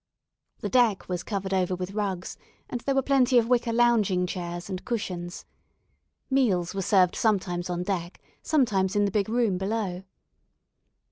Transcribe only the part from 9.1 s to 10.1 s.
big room below.